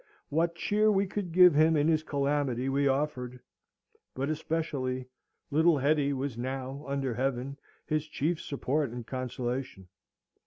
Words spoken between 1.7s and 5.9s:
in his calamity we offered; but, especially, little